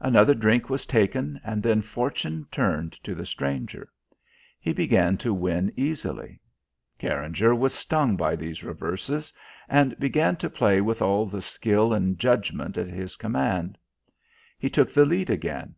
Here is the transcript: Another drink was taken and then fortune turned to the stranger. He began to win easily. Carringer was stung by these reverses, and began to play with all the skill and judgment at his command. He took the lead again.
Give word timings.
Another 0.00 0.32
drink 0.32 0.70
was 0.70 0.86
taken 0.86 1.38
and 1.44 1.62
then 1.62 1.82
fortune 1.82 2.46
turned 2.50 2.94
to 3.04 3.14
the 3.14 3.26
stranger. 3.26 3.92
He 4.58 4.72
began 4.72 5.18
to 5.18 5.34
win 5.34 5.70
easily. 5.76 6.40
Carringer 6.98 7.54
was 7.54 7.74
stung 7.74 8.16
by 8.16 8.36
these 8.36 8.64
reverses, 8.64 9.34
and 9.68 9.94
began 9.98 10.36
to 10.36 10.48
play 10.48 10.80
with 10.80 11.02
all 11.02 11.26
the 11.26 11.42
skill 11.42 11.92
and 11.92 12.18
judgment 12.18 12.78
at 12.78 12.88
his 12.88 13.16
command. 13.16 13.76
He 14.58 14.70
took 14.70 14.94
the 14.94 15.04
lead 15.04 15.28
again. 15.28 15.74